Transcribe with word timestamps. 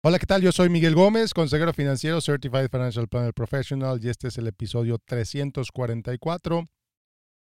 Hola, 0.00 0.20
¿qué 0.20 0.26
tal? 0.26 0.42
Yo 0.42 0.52
soy 0.52 0.68
Miguel 0.68 0.94
Gómez, 0.94 1.34
consejero 1.34 1.72
financiero, 1.72 2.20
Certified 2.20 2.68
Financial 2.70 3.08
Planner 3.08 3.34
Professional, 3.34 3.98
y 4.00 4.08
este 4.08 4.28
es 4.28 4.38
el 4.38 4.46
episodio 4.46 4.96
344, 5.04 6.68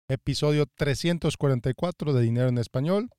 episodio 0.06 0.64
344 0.76 2.12
de 2.12 2.22
Dinero 2.22 2.48
en 2.48 2.58
Español. 2.58 3.10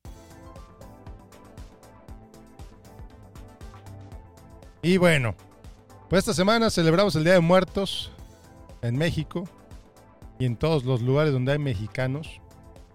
Y 4.81 4.95
bueno, 4.95 5.35
pues 6.09 6.19
esta 6.19 6.33
semana 6.33 6.69
celebramos 6.69 7.13
el 7.17 7.25
Día 7.25 7.33
de 7.33 7.41
Muertos 7.41 8.13
en 8.81 8.95
México 8.95 9.43
y 10.39 10.45
en 10.45 10.55
todos 10.55 10.85
los 10.85 11.01
lugares 11.01 11.33
donde 11.33 11.51
hay 11.51 11.59
mexicanos. 11.59 12.39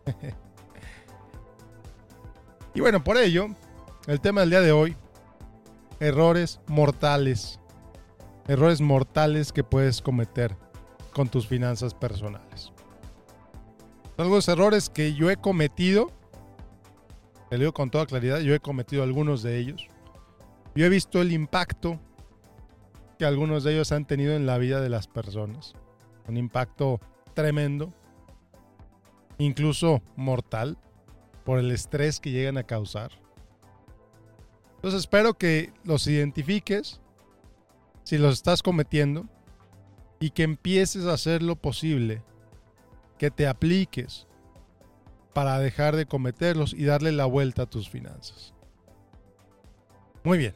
y 2.75 2.81
bueno, 2.81 3.05
por 3.05 3.19
ello, 3.19 3.49
el 4.07 4.23
tema 4.23 4.41
del 4.41 4.49
día 4.49 4.63
de 4.63 4.73
hoy 4.73 4.97
errores 6.01 6.61
mortales. 6.67 7.61
Errores 8.49 8.81
mortales 8.81 9.53
que 9.53 9.63
puedes 9.63 10.01
cometer 10.01 10.57
con 11.13 11.29
tus 11.29 11.47
finanzas 11.47 11.95
personales. 11.95 12.73
Son 14.17 14.25
algunos 14.25 14.49
errores 14.49 14.91
que 14.91 15.15
yo 15.15 15.31
he 15.31 15.37
cometido. 15.37 16.11
Te 17.49 17.59
digo 17.59 17.73
con 17.73 17.91
toda 17.91 18.07
claridad, 18.07 18.41
yo 18.41 18.55
he 18.55 18.61
cometido 18.61 19.03
algunos 19.03 19.43
de 19.43 19.59
ellos. 19.59 19.87
Yo 20.75 20.87
he 20.87 20.89
visto 20.89 21.21
el 21.21 21.33
impacto 21.33 22.01
que 23.19 23.25
algunos 23.25 23.65
de 23.65 23.75
ellos 23.75 23.93
han 23.93 24.07
tenido 24.07 24.35
en 24.35 24.47
la 24.47 24.57
vida 24.59 24.81
de 24.81 24.89
las 24.89 25.07
personas. 25.07 25.75
Un 26.27 26.37
impacto 26.37 27.01
tremendo, 27.35 27.93
incluso 29.39 30.01
mortal, 30.17 30.79
por 31.45 31.59
el 31.59 31.71
estrés 31.71 32.21
que 32.21 32.31
llegan 32.31 32.57
a 32.57 32.63
causar. 32.63 33.11
Entonces 34.81 35.01
espero 35.01 35.35
que 35.35 35.75
los 35.85 36.07
identifiques 36.07 37.03
si 38.03 38.17
los 38.17 38.33
estás 38.33 38.63
cometiendo 38.63 39.27
y 40.21 40.31
que 40.31 40.43
empieces 40.43 41.05
a 41.05 41.13
hacer 41.13 41.43
lo 41.43 41.55
posible, 41.55 42.23
que 43.19 43.31
te 43.31 43.47
apliques 43.47 44.27
para 45.35 45.59
dejar 45.59 45.97
de 45.97 46.07
cometerlos 46.07 46.73
y 46.73 46.85
darle 46.85 47.13
la 47.13 47.27
vuelta 47.27 47.63
a 47.63 47.71
tus 47.71 47.91
finanzas. 47.91 48.55
Muy 50.25 50.39
bien, 50.39 50.55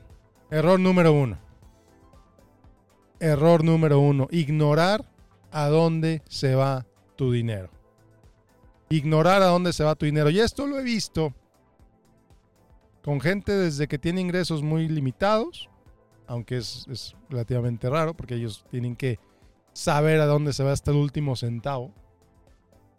error 0.51 0.81
número 0.81 1.13
uno. 1.13 1.39
Error 3.21 3.63
número 3.63 4.01
uno, 4.01 4.27
ignorar 4.31 5.05
a 5.53 5.69
dónde 5.69 6.23
se 6.29 6.55
va 6.55 6.87
tu 7.17 7.31
dinero. 7.31 7.71
Ignorar 8.89 9.43
a 9.43 9.47
dónde 9.47 9.73
se 9.73 9.85
va 9.85 9.95
tu 9.95 10.07
dinero. 10.07 10.29
Y 10.31 10.41
esto 10.41 10.67
lo 10.67 10.79
he 10.79 10.83
visto 10.83 11.35
con 13.05 13.21
gente 13.21 13.53
desde 13.53 13.87
que 13.87 13.99
tiene 13.99 14.23
ingresos 14.23 14.63
muy 14.63 14.89
limitados, 14.89 15.69
aunque 16.27 16.57
es, 16.57 17.15
relativamente 17.29 17.91
raro 17.91 18.17
porque 18.17 18.37
ellos 18.37 18.65
tienen 18.71 18.97
que 18.97 19.19
saber 19.75 20.21
a 20.23 20.27
dónde 20.27 20.55
se 20.55 20.65
va 20.65 20.73
hasta 20.73 20.91
el 20.91 20.97
último 20.97 21.37
centavo, 21.37 21.93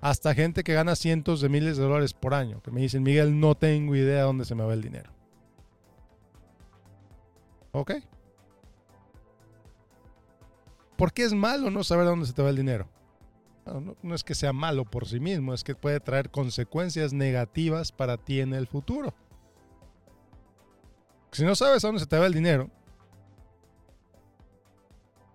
hasta 0.02 0.36
gente 0.36 0.64
que 0.64 0.76
gana 0.76 0.96
cientos 0.96 1.42
de 1.42 1.50
miles 1.50 1.78
de 1.78 1.84
dólares 1.84 2.14
por 2.14 2.36
año, 2.36 2.62
que 2.62 2.70
me 2.70 2.82
dicen, 2.82 3.02
Miguel, 3.02 3.40
no 3.40 3.56
tengo 3.56 3.96
idea 3.96 4.22
a 4.22 4.26
dónde 4.26 4.46
se 4.46 4.54
me 4.54 4.64
va 4.64 4.76
el 4.76 4.84
dinero. 4.84 5.12
¿Ok? 7.72 7.94
¿Por 10.98 11.14
qué 11.14 11.24
es 11.24 11.34
malo 11.34 11.72
no 11.72 11.84
saber 11.84 12.06
a 12.06 12.12
dónde 12.12 12.28
se 12.28 12.34
te 12.34 12.44
va 12.44 12.52
el 12.52 12.58
dinero? 12.58 12.88
no, 14.04 14.14
es 14.14 14.24
que 14.24 14.36
sea 14.36 14.54
malo 14.54 14.86
por 14.86 15.08
sí 15.08 15.20
mismo, 15.20 15.52
es 15.52 15.64
que 15.64 15.74
puede 15.74 16.00
traer 16.00 16.30
consecuencias 16.30 17.12
negativas 17.12 17.92
para 17.92 18.18
ti 18.18 18.40
en 18.40 18.54
el 18.54 18.68
futuro. 18.68 19.16
Si 21.36 21.44
no 21.44 21.54
sabes 21.54 21.84
a 21.84 21.90
dónde 21.90 22.00
se 22.00 22.06
te 22.06 22.18
va 22.18 22.28
el 22.28 22.34
dinero, 22.34 22.70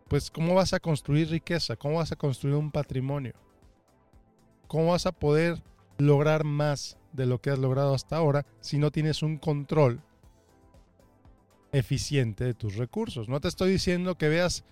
pues 0.08 0.30
¿cómo 0.30 0.54
vas 0.54 0.72
a 0.72 0.80
construir 0.80 1.28
riqueza? 1.28 1.76
¿Cómo 1.76 1.96
vas 1.96 2.10
a 2.10 2.16
construir 2.16 2.56
un 2.56 2.70
patrimonio? 2.70 3.34
¿Cómo 4.66 4.92
vas 4.92 5.04
a 5.04 5.12
poder 5.12 5.62
lograr 5.98 6.44
más 6.44 6.96
de 7.12 7.26
lo 7.26 7.42
que 7.42 7.50
has 7.50 7.58
logrado 7.58 7.92
hasta 7.92 8.16
ahora 8.16 8.46
si 8.62 8.78
no 8.78 8.90
tienes 8.90 9.22
un 9.22 9.36
control 9.36 10.00
eficiente 11.70 12.44
de 12.44 12.54
tus 12.54 12.76
recursos? 12.76 13.28
No 13.28 13.38
te 13.42 13.48
estoy 13.48 13.72
diciendo 13.72 14.14
que 14.14 14.30
veas, 14.30 14.64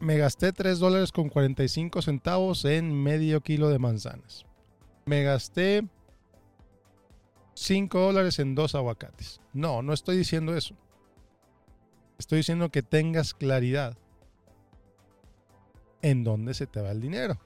me 0.00 0.18
gasté 0.18 0.52
3 0.52 0.80
dólares 0.80 1.12
con 1.12 1.28
45 1.28 2.02
centavos 2.02 2.64
en 2.64 2.92
medio 2.92 3.42
kilo 3.42 3.68
de 3.68 3.78
manzanas. 3.78 4.44
Me 5.06 5.22
gasté 5.22 5.84
5 7.54 7.98
dólares 8.00 8.38
en 8.38 8.54
dos 8.54 8.74
aguacates. 8.74 9.40
No, 9.52 9.82
no 9.82 9.92
estoy 9.92 10.16
diciendo 10.16 10.56
eso. 10.56 10.76
Estoy 12.18 12.38
diciendo 12.38 12.70
que 12.70 12.82
tengas 12.82 13.34
claridad 13.34 13.96
en 16.02 16.24
dónde 16.24 16.54
se 16.54 16.66
te 16.66 16.80
va 16.80 16.90
el 16.90 17.00
dinero. 17.00 17.40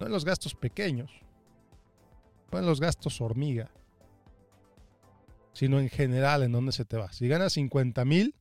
No 0.00 0.06
en 0.06 0.12
los 0.12 0.24
gastos 0.24 0.54
pequeños, 0.54 1.10
no 2.50 2.58
en 2.58 2.66
los 2.66 2.80
gastos 2.80 3.20
hormiga, 3.20 3.70
sino 5.52 5.78
en 5.78 5.88
general 5.88 6.42
en 6.42 6.52
dónde 6.52 6.72
se 6.72 6.84
te 6.84 6.96
va. 6.96 7.12
Si 7.12 7.28
ganas 7.28 7.52
50 7.52 8.04
mil, 8.04 8.34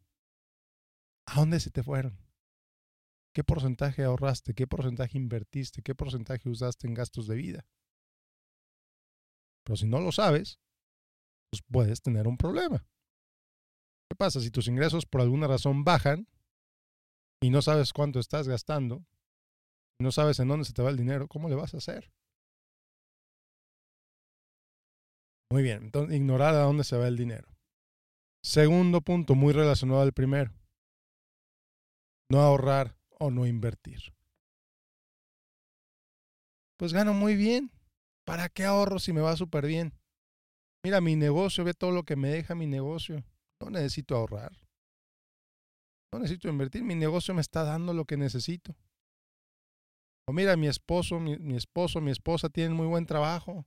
¿a 1.25 1.40
dónde 1.40 1.59
se 1.59 1.69
te 1.69 1.84
fueron? 1.84 2.18
¿Qué 3.34 3.44
porcentaje 3.44 4.03
ahorraste? 4.03 4.53
¿Qué 4.53 4.68
porcentaje 4.68 5.18
invertiste? 5.18 5.81
¿Qué 5.81 5.96
porcentaje 5.96 6.50
usaste 6.50 6.88
en 6.88 6.94
gastos 6.94 7.28
de 7.28 7.36
vida? 7.36 7.66
Pero 9.63 9.78
si 9.78 9.88
no 9.88 10.00
lo 10.00 10.12
sabes, 10.12 10.59
pues 11.50 11.62
puedes 11.72 12.01
tener 12.01 12.28
un 12.28 12.38
problema. 12.38 12.85
¿Qué 14.09 14.16
pasa? 14.18 14.40
Si 14.40 14.51
tus 14.51 14.68
ingresos 14.68 15.06
por 15.06 15.22
alguna 15.22 15.47
razón 15.47 15.84
bajan 15.84 16.28
y 17.41 17.50
no 17.50 17.62
sabes 17.62 17.94
cuánto 17.94 18.19
estás 18.19 18.47
gastando, 18.47 19.03
no 20.00 20.12
sabes 20.12 20.40
en 20.40 20.47
dónde 20.47 20.66
se 20.66 20.74
te 20.74 20.81
va 20.81 20.90
el 20.90 20.97
dinero, 20.97 21.28
¿cómo 21.28 21.50
le 21.50 21.56
vas 21.56 21.74
a 21.74 21.78
hacer? 21.78 22.12
Muy 25.51 25.63
bien, 25.63 25.84
entonces 25.84 26.16
ignorar 26.16 26.56
a 26.56 26.63
dónde 26.63 26.84
se 26.84 26.97
va 26.97 27.07
el 27.07 27.18
dinero. 27.18 27.47
Segundo 28.44 29.01
punto, 29.01 29.35
muy 29.35 29.53
relacionado 29.53 30.01
al 30.01 30.12
primero. 30.12 30.51
No 32.30 32.41
ahorrar 32.41 32.97
o 33.19 33.31
no 33.31 33.45
invertir. 33.45 34.13
Pues 36.78 36.91
gano 36.91 37.13
muy 37.13 37.35
bien. 37.35 37.73
¿Para 38.26 38.50
qué 38.50 38.64
ahorro 38.64 39.00
si 39.00 39.14
me 39.14 39.22
va 39.22 39.36
súper 39.36 39.66
bien? 39.66 39.94
Mira, 40.84 41.02
mi 41.02 41.16
negocio, 41.16 41.64
ve 41.64 41.74
todo 41.74 41.92
lo 41.92 42.04
que 42.04 42.16
me 42.16 42.30
deja 42.30 42.56
mi 42.56 42.68
negocio. 42.68 43.24
No 43.62 43.70
necesito 43.70 44.16
ahorrar. 44.16 44.52
No 46.14 46.20
necesito 46.20 46.50
invertir. 46.50 46.84
Mi 46.84 46.96
negocio 46.96 47.34
me 47.34 47.42
está 47.42 47.64
dando 47.64 47.94
lo 47.94 48.06
que 48.06 48.18
necesito. 48.18 48.76
O 50.28 50.34
mira, 50.34 50.56
mi 50.56 50.68
esposo, 50.68 51.20
mi, 51.20 51.56
esposo, 51.56 52.02
mi 52.02 52.12
esposa 52.12 52.50
tienen 52.50 52.74
muy 52.74 52.88
buen 52.88 53.06
trabajo. 53.06 53.66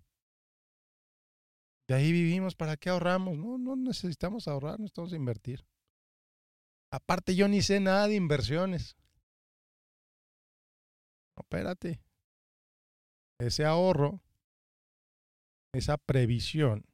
De 1.89 1.95
ahí 1.95 2.13
vivimos. 2.13 2.55
¿Para 2.55 2.77
qué 2.77 2.91
ahorramos? 2.91 3.37
No, 3.39 3.59
no 3.59 3.77
necesitamos 3.77 4.49
ahorrar, 4.49 4.79
necesitamos 4.79 5.13
invertir. 5.13 5.67
Aparte, 6.93 7.35
yo 7.35 7.49
ni 7.49 7.63
sé 7.63 7.81
nada 7.81 8.09
de 8.09 8.15
inversiones. 8.15 8.97
No, 11.37 11.43
espérate. 11.43 12.01
Ese 13.39 13.65
ahorro 13.65 14.21
esa 15.77 15.99
previsión. 15.99 16.85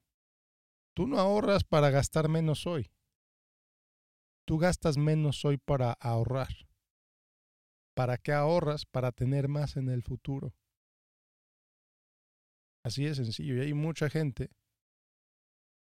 Tú 0.94 1.06
no 1.06 1.18
ahorras 1.18 1.64
para 1.64 1.90
gastar 1.90 2.28
menos 2.28 2.66
hoy. 2.66 2.90
Tú 4.46 4.58
gastas 4.58 4.98
menos 4.98 5.44
hoy 5.44 5.56
para 5.56 5.92
ahorrar. 5.92 6.54
¿Para 7.94 8.18
qué 8.18 8.32
ahorras? 8.32 8.84
Para 8.86 9.12
tener 9.12 9.48
más 9.48 9.76
en 9.76 9.88
el 9.88 10.02
futuro. 10.02 10.54
Así 12.84 13.04
de 13.04 13.14
sencillo. 13.14 13.56
Y 13.56 13.60
hay 13.60 13.74
mucha 13.74 14.10
gente 14.10 14.50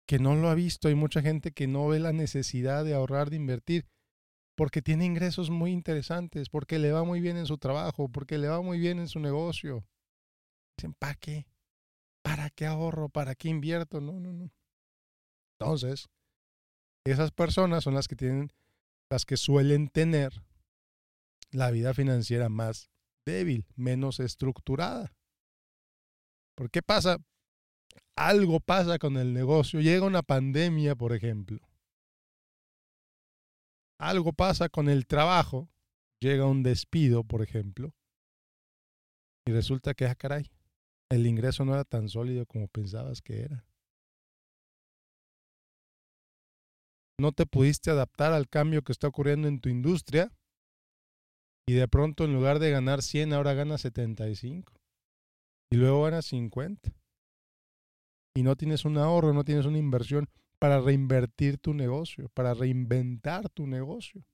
que 0.07 0.19
no 0.19 0.35
lo 0.35 0.49
ha 0.49 0.55
visto. 0.55 0.87
Hay 0.87 0.95
mucha 0.95 1.21
gente 1.21 1.51
que 1.51 1.67
no 1.67 1.87
ve 1.87 1.99
la 1.99 2.13
necesidad 2.13 2.85
de 2.85 2.93
ahorrar, 2.93 3.29
de 3.29 3.37
invertir, 3.37 3.87
porque 4.55 4.81
tiene 4.81 5.05
ingresos 5.05 5.49
muy 5.49 5.71
interesantes, 5.71 6.49
porque 6.49 6.79
le 6.79 6.91
va 6.91 7.03
muy 7.03 7.19
bien 7.19 7.37
en 7.37 7.47
su 7.47 7.57
trabajo, 7.57 8.09
porque 8.09 8.37
le 8.37 8.47
va 8.47 8.61
muy 8.61 8.79
bien 8.79 8.99
en 8.99 9.07
su 9.07 9.19
negocio. 9.19 9.85
Dicen, 10.77 10.93
¿para 10.93 11.15
qué? 11.15 11.47
¿Para 12.23 12.49
qué 12.49 12.65
ahorro? 12.65 13.09
¿Para 13.09 13.35
qué 13.35 13.49
invierto? 13.49 14.01
No, 14.01 14.19
no, 14.19 14.33
no. 14.33 14.51
Entonces, 15.59 16.09
esas 17.05 17.31
personas 17.31 17.83
son 17.83 17.93
las 17.93 18.07
que 18.07 18.15
tienen, 18.15 18.51
las 19.11 19.25
que 19.25 19.37
suelen 19.37 19.89
tener 19.89 20.33
la 21.51 21.69
vida 21.69 21.93
financiera 21.93 22.49
más 22.49 22.89
débil, 23.25 23.67
menos 23.75 24.19
estructurada. 24.19 25.13
¿Por 26.55 26.69
qué 26.71 26.81
pasa? 26.81 27.17
Algo 28.15 28.59
pasa 28.59 28.99
con 28.99 29.17
el 29.17 29.33
negocio. 29.33 29.81
Llega 29.81 30.05
una 30.05 30.23
pandemia, 30.23 30.95
por 30.95 31.13
ejemplo. 31.13 31.59
Algo 33.99 34.33
pasa 34.33 34.69
con 34.69 34.89
el 34.89 35.05
trabajo. 35.07 35.69
Llega 36.19 36.45
un 36.45 36.63
despido, 36.63 37.23
por 37.23 37.41
ejemplo. 37.41 37.93
Y 39.45 39.51
resulta 39.51 39.93
que, 39.93 40.05
ah, 40.05 40.15
caray, 40.15 40.49
el 41.09 41.27
ingreso 41.27 41.65
no 41.65 41.73
era 41.73 41.83
tan 41.83 42.09
sólido 42.09 42.45
como 42.45 42.67
pensabas 42.67 43.21
que 43.21 43.41
era. 43.41 43.65
no 47.19 47.31
te 47.31 47.45
pudiste 47.45 47.91
adaptar 47.91 48.33
al 48.33 48.49
cambio 48.49 48.83
que 48.83 48.91
está 48.91 49.07
ocurriendo 49.07 49.47
en 49.47 49.59
tu 49.59 49.69
industria 49.69 50.31
y 51.67 51.73
de 51.73 51.87
pronto 51.87 52.25
en 52.25 52.33
lugar 52.33 52.59
de 52.59 52.71
ganar 52.71 53.01
100 53.01 53.33
ahora 53.33 53.53
ganas 53.53 53.81
75 53.81 54.73
y 55.71 55.77
luego 55.77 56.03
ganas 56.03 56.25
50 56.25 56.91
y 58.35 58.43
no 58.43 58.55
tienes 58.55 58.83
un 58.83 58.97
ahorro, 58.97 59.33
no 59.33 59.45
tienes 59.45 59.65
una 59.65 59.77
inversión 59.77 60.27
para 60.59 60.81
reinvertir 60.81 61.57
tu 61.59 61.73
negocio, 61.73 62.29
para 62.29 62.53
reinventar 62.53 63.49
tu 63.49 63.67
negocio. 63.67 64.25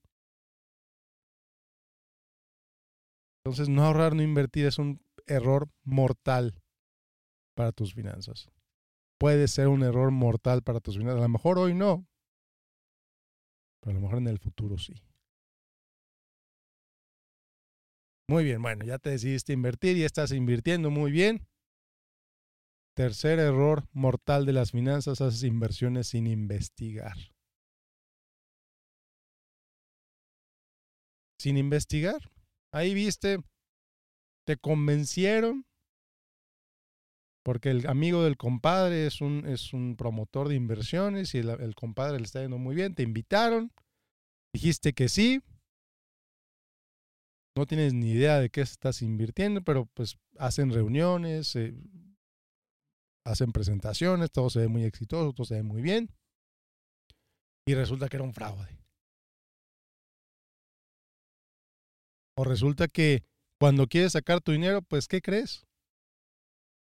Entonces, 3.43 3.67
no 3.67 3.83
ahorrar, 3.83 4.15
no 4.15 4.21
invertir 4.21 4.65
es 4.65 4.77
un 4.77 5.01
error 5.29 5.69
mortal 5.83 6.61
para 7.55 7.71
tus 7.71 7.93
finanzas. 7.93 8.49
Puede 9.19 9.47
ser 9.47 9.67
un 9.67 9.83
error 9.83 10.11
mortal 10.11 10.61
para 10.63 10.79
tus 10.79 10.97
finanzas. 10.97 11.19
A 11.19 11.23
lo 11.23 11.29
mejor 11.29 11.59
hoy 11.59 11.73
no, 11.73 12.07
pero 13.81 13.91
a 13.91 13.93
lo 13.95 14.01
mejor 14.01 14.17
en 14.19 14.27
el 14.27 14.39
futuro 14.39 14.77
sí. 14.77 14.93
Muy 18.29 18.43
bien, 18.43 18.61
bueno, 18.61 18.85
ya 18.85 18.99
te 18.99 19.09
decidiste 19.09 19.53
invertir 19.53 19.97
y 19.97 20.03
estás 20.03 20.31
invirtiendo 20.31 20.91
muy 20.91 21.11
bien. 21.11 21.47
Tercer 22.95 23.39
error 23.39 23.87
mortal 23.91 24.45
de 24.45 24.53
las 24.53 24.71
finanzas, 24.71 25.21
haces 25.21 25.43
inversiones 25.43 26.09
sin 26.09 26.27
investigar. 26.27 27.17
Sin 31.39 31.57
investigar. 31.57 32.19
Ahí 32.71 32.93
viste, 32.93 33.39
te 34.49 34.57
convencieron, 34.57 35.63
porque 37.45 37.69
el 37.69 37.85
amigo 37.85 38.23
del 38.23 38.35
compadre 38.35 39.05
es 39.05 39.21
un, 39.21 39.45
es 39.45 39.73
un 39.73 39.95
promotor 39.95 40.47
de 40.47 40.55
inversiones 40.55 41.35
y 41.35 41.37
el, 41.37 41.75
compadre 41.75 42.17
le 42.17 42.23
está 42.23 42.41
yendo 42.41 42.57
muy 42.57 42.73
bien, 42.73 42.95
te 42.95 43.03
invitaron, 43.03 43.71
dijiste 44.51 44.93
que 44.93 45.07
sí, 45.07 45.43
no 47.55 47.67
tienes 47.67 47.93
ni 47.93 48.09
idea 48.09 48.39
de 48.39 48.49
qué 48.49 48.61
estás 48.61 49.03
invirtiendo, 49.03 49.61
pero 49.61 49.85
pues 49.93 50.17
hacen 50.39 50.73
reuniones, 50.73 51.55
hacen 53.23 53.51
presentaciones, 53.51 54.31
todo 54.31 54.49
se 54.49 54.61
ve 54.61 54.67
muy 54.67 54.83
exitoso, 54.83 55.31
todo 55.31 55.45
se 55.45 55.57
ve 55.57 55.63
muy 55.63 55.83
bien. 55.83 56.09
Y 57.67 57.75
resulta 57.75 58.09
que 58.09 58.17
era 58.17 58.23
un 58.23 58.33
fraude. 58.33 58.79
O 62.35 62.43
resulta 62.43 62.87
que 62.87 63.28
cuando 63.59 63.87
quieres 63.87 64.13
sacar 64.13 64.41
tu 64.41 64.51
dinero, 64.51 64.81
pues 64.81 65.07
¿qué 65.07 65.21
crees? 65.21 65.65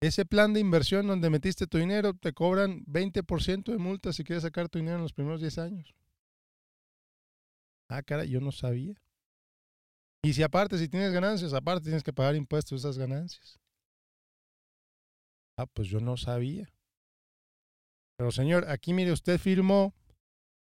Ese 0.01 0.25
plan 0.25 0.53
de 0.55 0.61
inversión 0.61 1.09
donde 1.09 1.29
metiste 1.29 1.67
tu 1.67 1.79
dinero 1.79 2.15
te 2.15 2.33
cobran 2.33 2.85
20% 2.87 3.73
de 3.73 3.79
multa 3.79 4.13
si 4.13 4.23
quieres 4.23 4.45
sacar 4.45 4.69
tu 4.69 4.79
dinero 4.79 4.97
en 4.97 5.03
los 5.03 5.13
primeros 5.13 5.41
10 5.41 5.59
años. 5.59 5.93
Ah, 7.91 8.03
cara, 8.03 8.25
yo 8.25 8.41
no 8.41 8.53
sabía. 8.53 8.95
Y 10.23 10.35
si 10.35 10.43
aparte, 10.43 10.79
si 10.79 10.89
tienes 10.89 11.13
ganancias, 11.13 11.53
aparte 11.53 11.85
tienes 11.85 12.05
que 12.05 12.13
pagar 12.13 12.37
impuestos 12.37 12.81
esas 12.81 12.97
ganancias. 12.97 13.59
Ah, 15.59 15.67
pues 15.67 15.89
yo 15.89 15.99
no 15.99 16.17
sabía. 16.17 16.73
Pero 18.17 18.31
señor, 18.31 18.69
aquí 18.69 18.93
mire, 18.93 19.11
usted 19.11 19.39
firmó 19.39 19.95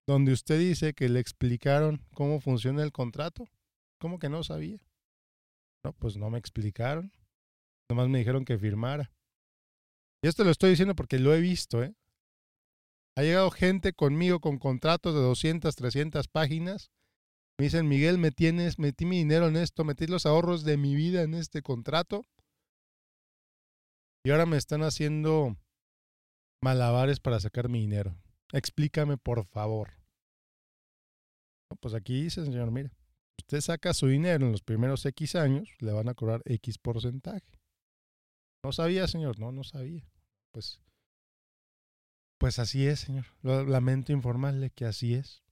donde 0.06 0.32
usted 0.32 0.58
dice 0.58 0.92
que 0.92 1.08
le 1.08 1.20
explicaron 1.20 2.04
cómo 2.12 2.40
funciona 2.40 2.82
el 2.82 2.92
contrato. 2.92 3.46
¿Cómo 3.98 4.18
que 4.18 4.28
no 4.28 4.42
sabía? 4.42 4.80
No, 5.84 5.92
pues 5.92 6.16
no 6.16 6.30
me 6.30 6.38
explicaron. 6.38 7.12
Nomás 7.90 8.08
me 8.08 8.18
dijeron 8.18 8.44
que 8.44 8.58
firmara. 8.58 9.12
Y 10.22 10.28
esto 10.28 10.44
lo 10.44 10.50
estoy 10.50 10.70
diciendo 10.70 10.94
porque 10.94 11.18
lo 11.18 11.34
he 11.34 11.40
visto, 11.40 11.82
¿eh? 11.82 11.94
Ha 13.16 13.22
llegado 13.22 13.50
gente 13.50 13.92
conmigo 13.92 14.40
con 14.40 14.58
contratos 14.58 15.14
de 15.14 15.20
200, 15.20 15.74
300 15.74 16.28
páginas. 16.28 16.90
Me 17.58 17.64
dicen, 17.64 17.86
Miguel, 17.86 18.18
me 18.18 18.30
tienes, 18.30 18.78
metí 18.78 19.04
mi 19.04 19.18
dinero 19.18 19.48
en 19.48 19.56
esto, 19.56 19.84
metí 19.84 20.06
los 20.06 20.24
ahorros 20.24 20.64
de 20.64 20.76
mi 20.78 20.94
vida 20.94 21.22
en 21.22 21.34
este 21.34 21.60
contrato 21.60 22.24
y 24.24 24.30
ahora 24.30 24.46
me 24.46 24.56
están 24.56 24.82
haciendo 24.82 25.56
malabares 26.62 27.20
para 27.20 27.40
sacar 27.40 27.68
mi 27.68 27.80
dinero. 27.80 28.16
Explícame, 28.52 29.18
por 29.18 29.44
favor. 29.44 29.90
pues 31.80 31.94
aquí 31.94 32.22
dice, 32.22 32.44
señor, 32.44 32.70
mire, 32.70 32.90
usted 33.38 33.60
saca 33.60 33.94
su 33.94 34.06
dinero 34.08 34.46
en 34.46 34.52
los 34.52 34.62
primeros 34.62 35.04
X 35.06 35.34
años, 35.36 35.68
le 35.80 35.92
van 35.92 36.08
a 36.08 36.14
cobrar 36.14 36.42
X 36.44 36.78
porcentaje. 36.78 37.60
No 38.64 38.72
sabía, 38.72 39.08
señor, 39.08 39.38
no, 39.38 39.52
no 39.52 39.64
sabía. 39.64 40.04
Pues, 40.52 40.80
pues 42.38 42.58
así 42.58 42.86
es, 42.86 43.00
señor. 43.00 43.26
lamento 43.42 44.12
informarle 44.12 44.70
que 44.70 44.84
así 44.84 45.14
es. 45.14 45.42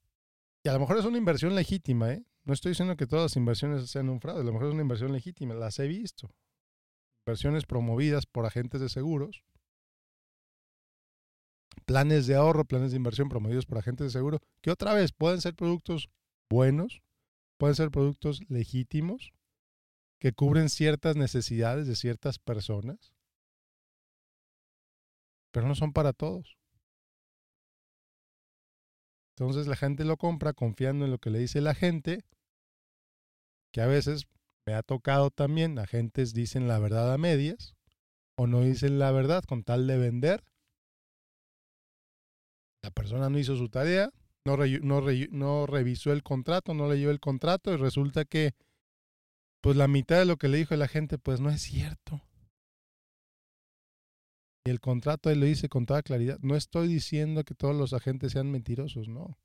Y 0.64 0.68
a 0.68 0.72
lo 0.74 0.80
mejor 0.80 0.98
es 0.98 1.04
una 1.04 1.18
inversión 1.18 1.54
legítima, 1.54 2.12
¿eh? 2.12 2.24
No 2.44 2.54
estoy 2.54 2.70
diciendo 2.70 2.96
que 2.96 3.06
todas 3.06 3.24
las 3.24 3.36
inversiones 3.36 3.90
sean 3.90 4.08
un 4.08 4.20
fraude, 4.20 4.40
a 4.40 4.44
lo 4.44 4.52
mejor 4.52 4.68
es 4.68 4.74
una 4.74 4.82
inversión 4.82 5.12
legítima, 5.12 5.54
las 5.54 5.78
he 5.78 5.86
visto 5.86 6.30
inversiones 7.26 7.66
promovidas 7.66 8.26
por 8.26 8.46
agentes 8.46 8.80
de 8.80 8.88
seguros, 8.88 9.44
planes 11.86 12.26
de 12.26 12.34
ahorro, 12.34 12.64
planes 12.64 12.90
de 12.90 12.96
inversión 12.96 13.28
promovidos 13.28 13.66
por 13.66 13.78
agentes 13.78 14.06
de 14.06 14.10
seguro, 14.10 14.38
que 14.62 14.70
otra 14.70 14.94
vez 14.94 15.12
pueden 15.12 15.40
ser 15.40 15.54
productos 15.54 16.08
buenos, 16.50 17.02
pueden 17.60 17.76
ser 17.76 17.90
productos 17.90 18.40
legítimos, 18.48 19.34
que 20.18 20.32
cubren 20.32 20.70
ciertas 20.70 21.14
necesidades 21.14 21.86
de 21.86 21.94
ciertas 21.94 22.38
personas, 22.38 23.12
pero 25.52 25.68
no 25.68 25.74
son 25.74 25.92
para 25.92 26.14
todos. 26.14 26.56
Entonces 29.36 29.66
la 29.66 29.76
gente 29.76 30.06
lo 30.06 30.16
compra 30.16 30.54
confiando 30.54 31.04
en 31.04 31.10
lo 31.10 31.18
que 31.18 31.28
le 31.28 31.38
dice 31.38 31.60
la 31.60 31.74
gente, 31.74 32.24
que 33.72 33.82
a 33.82 33.86
veces 33.86 34.26
me 34.66 34.72
ha 34.72 34.82
tocado 34.82 35.30
también, 35.30 35.78
agentes 35.78 36.32
dicen 36.32 36.66
la 36.66 36.78
verdad 36.78 37.12
a 37.12 37.18
medias 37.18 37.76
o 38.38 38.46
no 38.46 38.62
dicen 38.62 38.98
la 38.98 39.12
verdad 39.12 39.44
con 39.44 39.64
tal 39.64 39.86
de 39.86 39.98
vender. 39.98 40.44
La 42.82 42.90
persona 42.90 43.28
no 43.28 43.38
hizo 43.38 43.54
su 43.56 43.68
tarea, 43.68 44.10
no, 44.56 45.66
revisó 45.66 46.12
el 46.12 46.22
contrato, 46.22 46.74
no 46.74 46.88
leyó 46.88 47.10
el 47.10 47.20
contrato 47.20 47.72
y 47.72 47.76
resulta 47.76 48.24
que 48.24 48.54
pues 49.60 49.76
la 49.76 49.88
mitad 49.88 50.18
de 50.18 50.24
lo 50.24 50.36
que 50.36 50.48
le 50.48 50.58
dijo 50.58 50.74
la 50.76 50.88
gente 50.88 51.18
pues 51.18 51.40
no 51.40 51.50
es 51.50 51.62
cierto. 51.62 52.22
Y 54.64 54.70
el 54.70 54.80
contrato 54.80 55.30
él 55.30 55.40
lo 55.40 55.46
dice 55.46 55.68
con 55.68 55.86
toda 55.86 56.02
claridad. 56.02 56.38
No 56.40 56.54
estoy 56.54 56.88
diciendo 56.88 57.44
que 57.44 57.54
todos 57.54 57.74
los 57.74 57.92
agentes 57.92 58.32
sean 58.32 58.50
mentirosos, 58.50 59.08
no. 59.08 59.38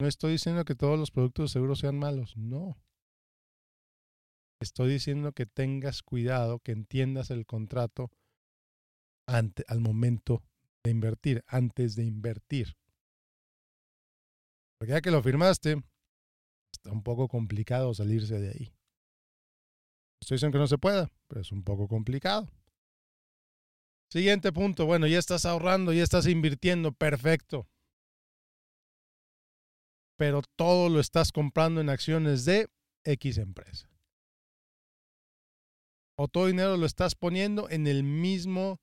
No 0.00 0.06
estoy 0.06 0.32
diciendo 0.32 0.64
que 0.64 0.74
todos 0.74 0.98
los 0.98 1.10
productos 1.10 1.52
seguros 1.52 1.80
sean 1.80 1.98
malos, 1.98 2.36
no. 2.36 2.82
Estoy 4.60 4.90
diciendo 4.90 5.32
que 5.32 5.46
tengas 5.46 6.02
cuidado, 6.02 6.58
que 6.58 6.72
entiendas 6.72 7.30
el 7.30 7.46
contrato 7.46 8.10
ante, 9.26 9.64
al 9.68 9.80
momento 9.80 10.42
de 10.84 10.90
invertir, 10.90 11.44
antes 11.46 11.96
de 11.96 12.04
invertir. 12.04 12.76
Porque 14.80 14.92
ya 14.92 15.02
que 15.02 15.10
lo 15.10 15.22
firmaste, 15.22 15.82
está 16.72 16.90
un 16.90 17.02
poco 17.02 17.28
complicado 17.28 17.92
salirse 17.92 18.40
de 18.40 18.48
ahí. 18.48 18.74
Estoy 20.22 20.36
diciendo 20.36 20.56
que 20.56 20.60
no 20.60 20.66
se 20.66 20.78
pueda, 20.78 21.12
pero 21.28 21.42
es 21.42 21.52
un 21.52 21.62
poco 21.62 21.86
complicado. 21.86 22.48
Siguiente 24.10 24.52
punto, 24.52 24.86
bueno, 24.86 25.06
ya 25.06 25.18
estás 25.18 25.44
ahorrando, 25.44 25.92
ya 25.92 26.02
estás 26.02 26.26
invirtiendo, 26.26 26.92
perfecto. 26.92 27.68
Pero 30.16 30.42
todo 30.56 30.88
lo 30.88 30.98
estás 30.98 31.30
comprando 31.30 31.80
en 31.80 31.90
acciones 31.90 32.44
de 32.44 32.66
X 33.04 33.38
empresa 33.38 33.90
o 36.22 36.28
todo 36.28 36.48
dinero 36.48 36.76
lo 36.76 36.84
estás 36.84 37.14
poniendo 37.14 37.70
en 37.70 37.86
el 37.86 38.04
mismo, 38.04 38.78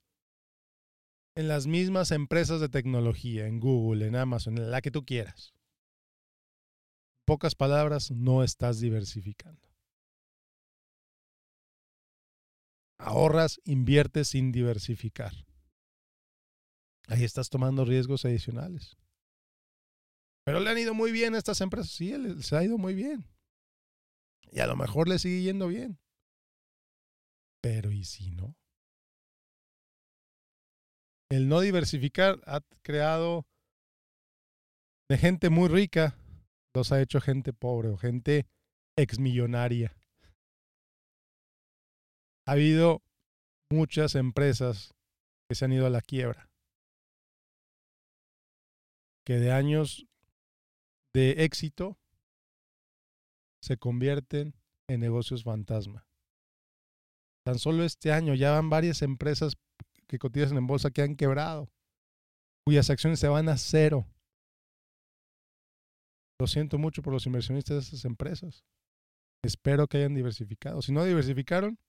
en 1.35 1.47
las 1.47 1.67
mismas 1.67 2.09
empresas 2.09 2.59
de 2.59 2.67
tecnología, 2.67 3.45
en 3.45 3.59
Google, 3.59 4.07
en 4.07 4.15
Amazon, 4.15 4.57
en 4.57 4.71
la 4.71 4.81
que 4.81 4.89
tú 4.89 5.05
quieras. 5.05 5.53
Pocas 7.27 7.55
palabras, 7.55 8.09
no 8.09 8.41
estás 8.41 8.79
diversificando. 8.79 9.67
Ahorras, 12.97 13.59
inviertes 13.65 14.29
sin 14.29 14.53
diversificar. 14.53 15.33
Ahí 17.09 17.25
estás 17.25 17.49
tomando 17.49 17.83
riesgos 17.83 18.23
adicionales. 18.23 18.95
Pero 20.45 20.61
le 20.61 20.69
han 20.69 20.77
ido 20.77 20.93
muy 20.93 21.11
bien 21.11 21.35
a 21.35 21.37
estas 21.37 21.59
empresas. 21.59 21.91
Sí, 21.91 22.17
les 22.17 22.53
ha 22.53 22.63
ido 22.63 22.77
muy 22.77 22.93
bien. 22.93 23.25
Y 24.49 24.61
a 24.61 24.67
lo 24.67 24.77
mejor 24.77 25.09
le 25.09 25.19
sigue 25.19 25.41
yendo 25.41 25.67
bien. 25.67 25.99
Pero 27.61 27.91
¿y 27.91 28.05
si 28.05 28.31
no? 28.31 28.55
El 31.29 31.49
no 31.49 31.59
diversificar 31.59 32.39
ha 32.45 32.61
creado 32.83 33.45
de 35.09 35.17
gente 35.17 35.49
muy 35.49 35.67
rica, 35.67 36.17
los 36.77 36.91
ha 36.91 37.01
hecho 37.01 37.19
gente 37.19 37.53
pobre 37.53 37.89
o 37.89 37.97
gente 37.97 38.47
exmillonaria. 38.97 39.95
Ha 42.47 42.53
habido 42.53 43.01
muchas 43.71 44.15
empresas 44.15 44.93
que 45.49 45.55
se 45.55 45.65
han 45.65 45.73
ido 45.73 45.85
a 45.85 45.89
la 45.89 46.01
quiebra. 46.01 46.47
que 49.27 49.39
de 49.39 49.51
años 49.51 50.07
de 51.13 51.43
éxito 51.43 51.97
se 53.61 53.75
convierten 53.75 54.55
en 54.89 55.01
negocios 55.01 55.43
fantasma. 55.43 56.07
Tan 57.45 57.59
solo 57.59 57.83
este 57.83 58.13
año 58.13 58.35
ya 58.35 58.51
van 58.51 58.69
varias 58.69 59.01
empresas 59.01 59.55
que 60.07 60.17
cotizan 60.17 60.55
en 60.55 60.65
bolsa 60.65 60.91
que 60.91 61.01
han 61.01 61.17
quebrado, 61.17 61.69
cuyas 62.65 62.89
acciones 62.89 63.19
se 63.19 63.27
van 63.27 63.49
a 63.49 63.57
cero. 63.57 64.07
Lo 66.39 66.47
siento 66.47 66.77
mucho 66.77 67.01
por 67.01 67.13
los 67.13 67.25
inversionistas 67.25 67.75
de 67.75 67.81
esas 67.81 68.05
empresas. 68.05 68.63
Espero 69.43 69.87
que 69.87 69.97
hayan 69.97 70.13
diversificado. 70.13 70.81
Si 70.81 70.91
no 70.91 71.03
diversificaron, 71.03 71.79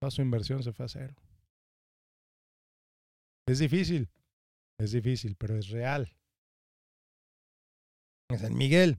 toda 0.00 0.10
su 0.10 0.22
inversión 0.22 0.62
se 0.62 0.72
fue 0.72 0.86
a 0.86 0.88
cero. 0.88 1.14
Es 3.46 3.58
difícil, 3.58 4.10
es 4.78 4.92
difícil, 4.92 5.36
pero 5.36 5.56
es 5.56 5.68
real. 5.68 6.16
En 8.30 8.38
San 8.38 8.54
Miguel, 8.54 8.98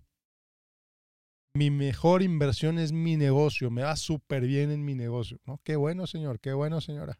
mi 1.55 1.71
mejor 1.71 2.21
inversión 2.21 2.77
es 2.77 2.91
mi 2.91 3.17
negocio, 3.17 3.71
me 3.71 3.81
va 3.81 3.95
súper 3.95 4.45
bien 4.45 4.71
en 4.71 4.85
mi 4.85 4.93
negocio. 4.93 5.39
¿no? 5.45 5.59
Qué 5.63 5.75
bueno, 5.75 6.05
señor, 6.05 6.39
qué 6.39 6.53
bueno, 6.53 6.79
señora. 6.79 7.19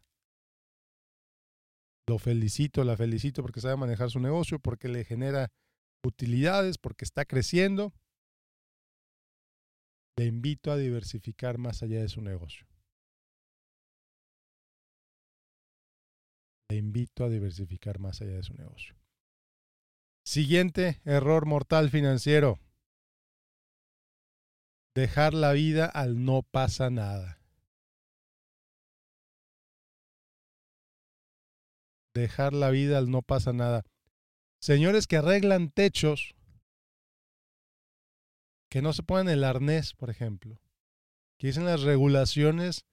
Lo 2.08 2.18
felicito, 2.18 2.84
la 2.84 2.96
felicito 2.96 3.42
porque 3.42 3.60
sabe 3.60 3.76
manejar 3.76 4.10
su 4.10 4.20
negocio, 4.20 4.60
porque 4.60 4.88
le 4.88 5.04
genera 5.04 5.50
utilidades, 6.04 6.78
porque 6.78 7.04
está 7.04 7.24
creciendo. 7.24 7.92
Le 10.18 10.26
invito 10.26 10.72
a 10.72 10.76
diversificar 10.76 11.58
más 11.58 11.82
allá 11.82 12.00
de 12.00 12.08
su 12.08 12.22
negocio. 12.22 12.66
Le 16.70 16.76
invito 16.78 17.24
a 17.24 17.28
diversificar 17.28 17.98
más 17.98 18.20
allá 18.22 18.36
de 18.36 18.42
su 18.42 18.54
negocio. 18.54 18.96
Siguiente 20.24 21.00
error 21.04 21.46
mortal 21.46 21.90
financiero. 21.90 22.58
Dejar 24.96 25.34
la 25.34 25.52
vida 25.52 25.86
al 25.86 26.24
no 26.24 26.42
pasa 26.42 26.90
nada. 26.90 27.38
Dejar 32.14 32.54
la 32.54 32.70
vida 32.70 32.96
al 32.96 33.10
no 33.10 33.20
pasa 33.20 33.52
nada. 33.52 33.84
Señores 34.60 35.06
que 35.06 35.16
arreglan 35.16 35.70
techos, 35.70 36.34
que 38.70 38.82
no 38.82 38.92
se 38.92 39.02
ponen 39.02 39.28
el 39.28 39.44
arnés, 39.44 39.94
por 39.94 40.10
ejemplo, 40.10 40.60
que 41.38 41.48
dicen 41.48 41.66
las 41.66 41.82
regulaciones 41.82 42.84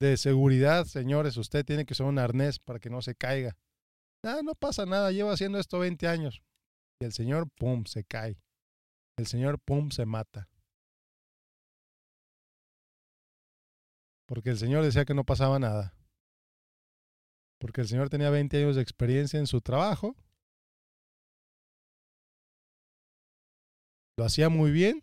de 0.00 0.16
seguridad, 0.16 0.86
señores, 0.86 1.36
usted 1.36 1.64
tiene 1.64 1.84
que 1.84 1.92
usar 1.92 2.06
un 2.06 2.18
arnés 2.18 2.58
para 2.58 2.78
que 2.78 2.90
no 2.90 3.02
se 3.02 3.14
caiga. 3.14 3.56
Ah, 4.22 4.40
no 4.42 4.54
pasa 4.54 4.86
nada, 4.86 5.12
lleva 5.12 5.32
haciendo 5.32 5.58
esto 5.58 5.78
20 5.78 6.08
años. 6.08 6.42
Y 7.00 7.04
el 7.04 7.12
señor, 7.12 7.48
pum, 7.50 7.84
se 7.84 8.04
cae. 8.04 8.38
El 9.16 9.26
señor, 9.26 9.58
pum, 9.58 9.90
se 9.90 10.06
mata. 10.06 10.48
Porque 14.26 14.50
el 14.50 14.58
señor 14.58 14.84
decía 14.84 15.04
que 15.04 15.14
no 15.14 15.24
pasaba 15.24 15.58
nada. 15.58 15.94
Porque 17.58 17.82
el 17.82 17.88
señor 17.88 18.08
tenía 18.08 18.30
20 18.30 18.56
años 18.58 18.76
de 18.76 18.82
experiencia 18.82 19.38
en 19.38 19.46
su 19.46 19.60
trabajo. 19.60 20.16
Lo 24.20 24.26
hacía 24.26 24.50
muy 24.50 24.70
bien. 24.70 25.02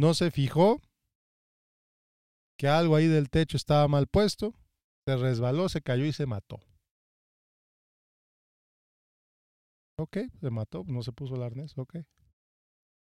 No 0.00 0.14
se 0.14 0.30
fijó 0.30 0.80
que 2.58 2.68
algo 2.68 2.96
ahí 2.96 3.06
del 3.06 3.28
techo 3.28 3.58
estaba 3.58 3.86
mal 3.86 4.06
puesto, 4.06 4.54
se 5.06 5.14
resbaló, 5.18 5.68
se 5.68 5.82
cayó 5.82 6.06
y 6.06 6.12
se 6.14 6.24
mató. 6.24 6.58
Ok, 9.98 10.16
se 10.40 10.48
mató, 10.48 10.84
no 10.86 11.02
se 11.02 11.12
puso 11.12 11.34
el 11.34 11.42
arnés, 11.42 11.76
ok. 11.76 11.96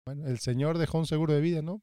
Bueno, 0.07 0.29
el 0.29 0.39
señor 0.39 0.77
dejó 0.77 0.99
un 0.99 1.07
seguro 1.07 1.33
de 1.33 1.41
vida, 1.41 1.63
¿no? 1.63 1.81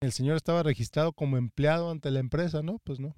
El 0.00 0.12
señor 0.12 0.36
estaba 0.36 0.62
registrado 0.62 1.12
como 1.12 1.36
empleado 1.36 1.90
ante 1.90 2.10
la 2.10 2.20
empresa, 2.20 2.62
¿no? 2.62 2.78
Pues 2.78 3.00
no. 3.00 3.14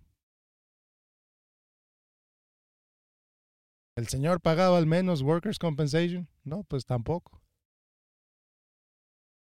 ¿El 4.00 4.08
señor 4.08 4.40
pagaba 4.40 4.78
al 4.78 4.86
menos 4.86 5.22
Workers' 5.22 5.58
Compensation? 5.58 6.28
No, 6.44 6.64
pues 6.64 6.84
tampoco 6.86 7.40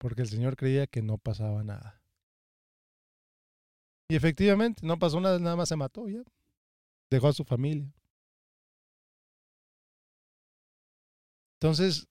porque 0.00 0.22
el 0.22 0.28
Señor 0.28 0.56
creía 0.56 0.86
que 0.86 1.02
no 1.02 1.18
pasaba 1.18 1.62
nada. 1.62 2.02
Y 4.08 4.16
efectivamente, 4.16 4.84
no 4.84 4.98
pasó 4.98 5.20
nada, 5.20 5.38
nada 5.38 5.56
más 5.56 5.68
se 5.68 5.76
mató 5.76 6.08
ya. 6.08 6.22
Dejó 7.10 7.28
a 7.28 7.32
su 7.34 7.44
familia. 7.44 7.92
Entonces, 11.60 12.08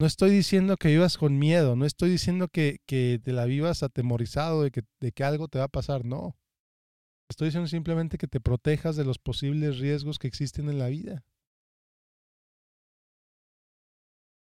no 0.00 0.06
estoy 0.06 0.30
diciendo 0.30 0.78
que 0.78 0.88
vivas 0.88 1.18
con 1.18 1.38
miedo, 1.38 1.76
no 1.76 1.84
estoy 1.84 2.08
diciendo 2.08 2.48
que, 2.48 2.80
que 2.86 3.20
te 3.22 3.32
la 3.32 3.44
vivas 3.44 3.82
atemorizado 3.82 4.62
de 4.62 4.70
que, 4.70 4.82
de 5.00 5.12
que 5.12 5.24
algo 5.24 5.48
te 5.48 5.58
va 5.58 5.66
a 5.66 5.68
pasar, 5.68 6.06
no. 6.06 6.36
Estoy 7.28 7.48
diciendo 7.48 7.68
simplemente 7.68 8.18
que 8.18 8.28
te 8.28 8.40
protejas 8.40 8.96
de 8.96 9.04
los 9.04 9.18
posibles 9.18 9.78
riesgos 9.78 10.18
que 10.18 10.28
existen 10.28 10.68
en 10.68 10.78
la 10.78 10.88
vida. 10.88 11.24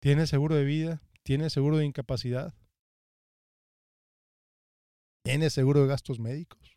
¿Tienes 0.01 0.31
seguro 0.31 0.57
de 0.57 0.65
vida? 0.65 1.01
¿Tienes 1.23 1.53
seguro 1.53 1.77
de 1.77 1.85
incapacidad? 1.85 2.55
¿Tienes 5.25 5.53
seguro 5.53 5.83
de 5.83 5.87
gastos 5.87 6.19
médicos? 6.19 6.77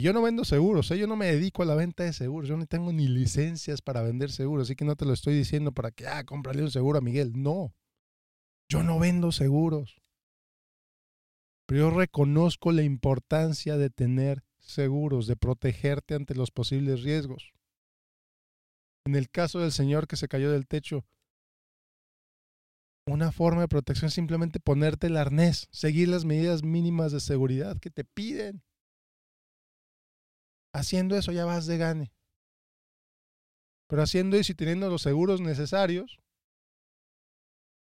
Yo 0.00 0.12
no 0.12 0.22
vendo 0.22 0.44
seguros, 0.44 0.90
¿eh? 0.92 0.98
yo 0.98 1.08
no 1.08 1.16
me 1.16 1.26
dedico 1.26 1.62
a 1.62 1.66
la 1.66 1.74
venta 1.74 2.04
de 2.04 2.12
seguros, 2.12 2.48
yo 2.48 2.56
no 2.56 2.66
tengo 2.66 2.92
ni 2.92 3.08
licencias 3.08 3.82
para 3.82 4.02
vender 4.02 4.30
seguros, 4.30 4.68
así 4.68 4.76
que 4.76 4.84
no 4.84 4.94
te 4.94 5.04
lo 5.04 5.12
estoy 5.12 5.34
diciendo 5.34 5.72
para 5.72 5.90
que, 5.90 6.06
ah, 6.06 6.24
cómprale 6.24 6.62
un 6.62 6.70
seguro 6.70 6.98
a 6.98 7.00
Miguel. 7.00 7.32
No, 7.34 7.74
yo 8.70 8.84
no 8.84 9.00
vendo 9.00 9.32
seguros. 9.32 10.00
Pero 11.68 11.90
yo 11.90 11.90
reconozco 11.90 12.72
la 12.72 12.82
importancia 12.82 13.76
de 13.76 13.90
tener 13.90 14.42
seguros, 14.58 15.26
de 15.26 15.36
protegerte 15.36 16.14
ante 16.14 16.34
los 16.34 16.50
posibles 16.50 17.02
riesgos. 17.02 17.52
En 19.04 19.14
el 19.14 19.28
caso 19.28 19.60
del 19.60 19.70
señor 19.70 20.08
que 20.08 20.16
se 20.16 20.28
cayó 20.28 20.50
del 20.50 20.66
techo, 20.66 21.04
una 23.06 23.32
forma 23.32 23.60
de 23.60 23.68
protección 23.68 24.08
es 24.08 24.14
simplemente 24.14 24.60
ponerte 24.60 25.08
el 25.08 25.18
arnés, 25.18 25.68
seguir 25.70 26.08
las 26.08 26.24
medidas 26.24 26.62
mínimas 26.62 27.12
de 27.12 27.20
seguridad 27.20 27.78
que 27.78 27.90
te 27.90 28.04
piden. 28.04 28.62
Haciendo 30.72 31.16
eso 31.16 31.32
ya 31.32 31.44
vas 31.44 31.66
de 31.66 31.76
gane. 31.76 32.12
Pero 33.88 34.02
haciendo 34.02 34.38
eso 34.38 34.52
y 34.52 34.54
teniendo 34.54 34.88
los 34.88 35.02
seguros 35.02 35.42
necesarios, 35.42 36.18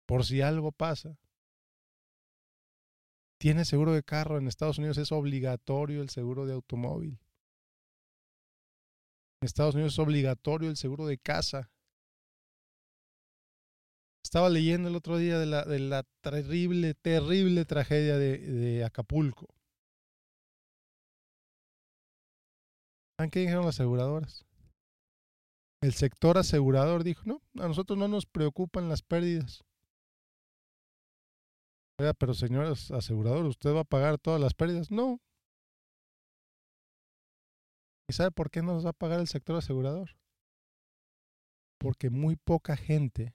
por 0.05 0.27
si 0.27 0.43
algo 0.43 0.73
pasa. 0.73 1.17
Tienes 3.43 3.67
seguro 3.67 3.93
de 3.93 4.05
carro 4.05 4.39
en 4.39 4.47
Estados 4.47 4.79
Unidos, 4.79 4.99
es 4.99 5.11
obligatorio 5.11 6.01
el 6.01 6.11
seguro 6.11 6.47
de 6.47 6.53
automóvil. 6.53 7.19
En 9.41 9.47
Estados 9.47 9.75
Unidos 9.75 9.95
es 9.95 9.99
obligatorio 9.99 10.71
el 10.71 10.77
seguro 10.77 11.07
de 11.07 11.19
casa. 11.19 11.69
Estaba 14.25 14.49
leyendo 14.49 14.89
el 14.89 14.95
otro 14.95 15.17
día 15.17 15.41
de 15.41 15.47
la, 15.47 15.65
de 15.65 15.81
la 15.81 16.05
terrible, 16.23 16.95
terrible 16.95 17.65
tragedia 17.65 18.17
de, 18.17 18.39
de 18.39 18.85
Acapulco. 18.85 19.49
¿Saben 23.19 23.33
qué 23.33 23.41
dijeron 23.41 23.67
las 23.67 23.75
aseguradoras? 23.75 24.47
El 25.83 25.95
sector 25.95 26.39
asegurador 26.39 27.03
dijo, 27.03 27.23
no, 27.25 27.43
a 27.61 27.67
nosotros 27.67 27.99
no 27.99 28.07
nos 28.07 28.25
preocupan 28.25 28.89
las 28.89 29.03
pérdidas. 29.03 29.65
Pero 31.97 32.35
señores 32.35 32.91
aseguradores, 32.91 33.51
¿usted 33.51 33.75
va 33.75 33.81
a 33.81 33.85
pagar 33.85 34.19
todas 34.19 34.41
las 34.41 34.55
pérdidas? 34.55 34.91
No, 34.91 35.21
¿Y 38.13 38.15
sabe 38.15 38.31
por 38.31 38.51
qué 38.51 38.61
no 38.61 38.75
nos 38.75 38.85
va 38.85 38.91
a 38.91 38.93
pagar 38.93 39.21
el 39.21 39.27
sector 39.27 39.57
asegurador? 39.57 40.11
Porque 41.79 42.11
muy 42.11 42.37
poca 42.37 42.77
gente, 42.77 43.35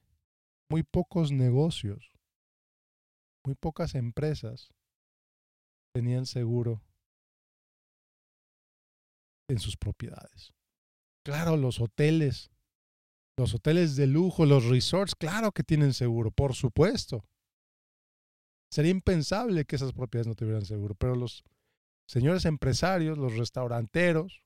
muy 0.69 0.83
pocos 0.83 1.31
negocios, 1.31 2.11
muy 3.43 3.55
pocas 3.55 3.95
empresas 3.95 4.69
tenían 5.95 6.27
seguro 6.27 6.83
en 9.49 9.57
sus 9.57 9.77
propiedades. 9.77 10.53
Claro, 11.25 11.57
los 11.57 11.81
hoteles, 11.81 12.51
los 13.35 13.55
hoteles 13.55 13.95
de 13.95 14.05
lujo, 14.05 14.45
los 14.45 14.65
resorts, 14.65 15.15
claro 15.15 15.51
que 15.53 15.63
tienen 15.63 15.95
seguro, 15.95 16.29
por 16.29 16.53
supuesto. 16.53 17.25
Sería 18.69 18.91
impensable 18.91 19.65
que 19.65 19.75
esas 19.75 19.93
propiedades 19.93 20.27
no 20.27 20.35
tuvieran 20.35 20.65
seguro, 20.65 20.95
pero 20.95 21.15
los 21.15 21.43
señores 22.07 22.45
empresarios, 22.45 23.17
los 23.17 23.37
restauranteros, 23.37 24.43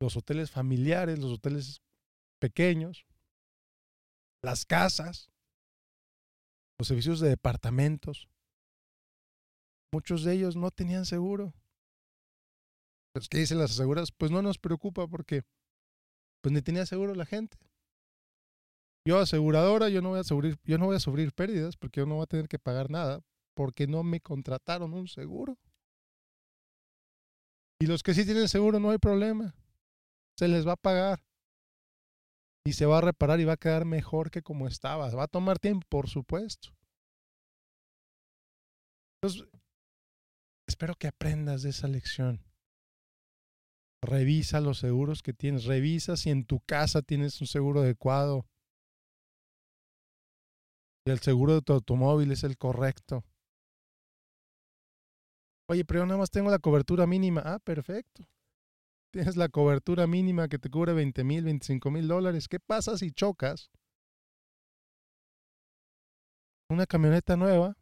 los 0.00 0.16
hoteles 0.16 0.50
familiares, 0.50 1.18
los 1.18 1.32
hoteles 1.32 1.82
pequeños, 2.38 3.06
las 4.42 4.66
casas, 4.66 5.30
los 6.78 6.88
servicios 6.88 7.20
de 7.20 7.30
departamentos. 7.30 8.28
Muchos 9.92 10.24
de 10.24 10.34
ellos 10.34 10.56
no 10.56 10.70
tenían 10.70 11.06
seguro. 11.06 11.54
Pues, 13.14 13.28
¿qué 13.28 13.38
dicen 13.38 13.58
las 13.58 13.70
aseguradoras? 13.70 14.12
Pues 14.12 14.30
no 14.30 14.42
nos 14.42 14.58
preocupa 14.58 15.06
porque 15.08 15.42
pues 16.42 16.52
ni 16.52 16.60
tenía 16.60 16.84
seguro 16.84 17.14
la 17.14 17.24
gente. 17.24 17.56
Yo 19.06 19.20
aseguradora, 19.20 19.88
yo 19.88 20.02
no 20.02 20.08
voy 20.08 20.18
a 20.18 20.24
sufrir, 20.98 21.32
pérdidas 21.32 21.76
porque 21.76 22.00
yo 22.00 22.06
no 22.06 22.16
voy 22.16 22.24
a 22.24 22.26
tener 22.26 22.48
que 22.48 22.58
pagar 22.58 22.90
nada 22.90 23.22
porque 23.54 23.86
no 23.86 24.02
me 24.02 24.20
contrataron 24.20 24.92
un 24.94 25.06
seguro. 25.06 25.56
Y 27.80 27.86
los 27.86 28.02
que 28.02 28.14
sí 28.14 28.24
tienen 28.24 28.48
seguro 28.48 28.80
no 28.80 28.90
hay 28.90 28.98
problema. 28.98 29.54
Se 30.36 30.48
les 30.48 30.66
va 30.66 30.72
a 30.72 30.76
pagar. 30.76 31.22
Y 32.66 32.72
se 32.72 32.84
va 32.84 32.98
a 32.98 33.00
reparar 33.00 33.38
y 33.38 33.44
va 33.44 33.52
a 33.52 33.58
quedar 33.58 33.84
mejor 33.84 34.32
que 34.32 34.42
como 34.42 34.66
estaba. 34.66 35.08
Va 35.14 35.22
a 35.22 35.28
tomar 35.28 35.60
tiempo, 35.60 35.86
por 35.88 36.08
supuesto. 36.08 36.70
Entonces, 39.22 39.48
espero 40.66 40.96
que 40.96 41.06
aprendas 41.06 41.62
de 41.62 41.70
esa 41.70 41.86
lección. 41.86 42.44
Revisa 44.02 44.60
los 44.60 44.78
seguros 44.78 45.22
que 45.22 45.32
tienes. 45.32 45.64
Revisa 45.64 46.16
si 46.16 46.30
en 46.30 46.44
tu 46.44 46.58
casa 46.58 47.02
tienes 47.02 47.40
un 47.40 47.46
seguro 47.46 47.82
adecuado. 47.82 48.46
Y 51.06 51.10
el 51.10 51.20
seguro 51.20 51.54
de 51.54 51.62
tu 51.62 51.72
automóvil 51.72 52.32
es 52.32 52.42
el 52.42 52.58
correcto. 52.58 53.24
Oye, 55.68 55.84
pero 55.84 56.00
yo 56.00 56.06
nada 56.06 56.18
más 56.18 56.30
tengo 56.30 56.50
la 56.50 56.58
cobertura 56.58 57.06
mínima. 57.06 57.42
Ah, 57.44 57.60
perfecto. 57.60 58.24
Tienes 59.12 59.36
la 59.36 59.48
cobertura 59.48 60.08
mínima 60.08 60.48
que 60.48 60.58
te 60.58 60.68
cubre 60.68 60.92
20 60.94 61.22
mil, 61.22 61.44
25 61.44 61.92
mil 61.92 62.08
dólares. 62.08 62.48
¿Qué 62.48 62.58
pasa 62.58 62.98
si 62.98 63.12
chocas? 63.12 63.70
Una 66.68 66.86
camioneta 66.86 67.36
nueva 67.36 67.76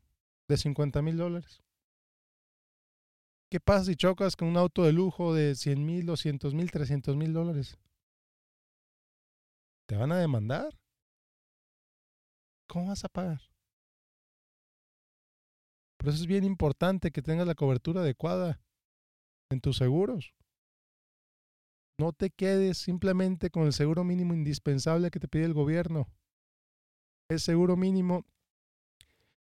de 0.47 0.59
50 0.59 1.01
mil 1.01 1.17
dólares. 1.17 1.63
¿Qué 3.51 3.59
pasa 3.59 3.87
si 3.87 3.97
chocas 3.97 4.37
con 4.37 4.49
un 4.49 4.59
auto 4.59 4.83
de 4.85 4.93
lujo 4.93 5.33
de 5.33 5.55
100 5.55 5.87
mil, 5.87 6.05
200 6.05 6.53
mil, 6.53 6.71
300 6.71 7.17
mil 7.17 7.33
dólares? 7.33 7.79
¿Te 9.87 9.97
van 9.97 10.13
a 10.13 10.19
demandar? 10.19 10.84
¿Cómo 12.67 12.89
vas 12.89 13.05
a 13.05 13.09
pagar? 13.09 13.41
Por 15.99 16.09
eso 16.09 16.21
es 16.21 16.27
bien 16.27 16.45
importante 16.45 17.11
que 17.11 17.23
tengas 17.23 17.47
la 17.47 17.55
cobertura 17.55 18.01
adecuada 18.01 18.61
en 19.51 19.61
tus 19.61 19.79
seguros. 19.79 20.35
No 21.99 22.13
te 22.13 22.31
quedes 22.31 22.79
simplemente 22.79 23.51
con 23.51 23.65
el 23.65 23.73
seguro 23.73 24.05
mínimo 24.05 24.35
indispensable 24.35 25.11
que 25.11 25.21
te 25.21 25.29
pide 25.29 25.45
el 25.45 25.55
gobierno. 25.55 26.09
El 27.31 27.41
seguro 27.41 27.77
mínimo 27.77 28.25